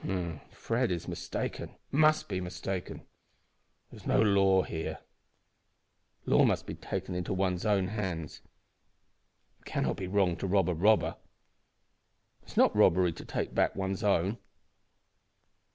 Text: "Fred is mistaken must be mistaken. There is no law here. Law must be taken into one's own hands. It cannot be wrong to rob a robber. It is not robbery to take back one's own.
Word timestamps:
"Fred 0.49 0.89
is 0.89 1.07
mistaken 1.07 1.75
must 1.91 2.27
be 2.27 2.41
mistaken. 2.41 3.05
There 3.91 3.97
is 3.97 4.07
no 4.07 4.19
law 4.19 4.63
here. 4.63 4.97
Law 6.25 6.43
must 6.43 6.65
be 6.65 6.73
taken 6.73 7.13
into 7.13 7.35
one's 7.35 7.67
own 7.67 7.89
hands. 7.89 8.41
It 9.59 9.65
cannot 9.65 9.97
be 9.97 10.07
wrong 10.07 10.37
to 10.37 10.47
rob 10.47 10.69
a 10.69 10.73
robber. 10.73 11.17
It 12.41 12.49
is 12.49 12.57
not 12.57 12.75
robbery 12.75 13.11
to 13.13 13.23
take 13.25 13.53
back 13.53 13.75
one's 13.75 14.03
own. 14.03 14.39